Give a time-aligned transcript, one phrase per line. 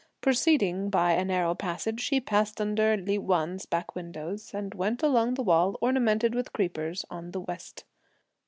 [0.19, 5.35] Proceeding by a narrow passage, she passed under Li Wan's back windows, and went along
[5.35, 7.83] the wall ornamented with creepers on the west.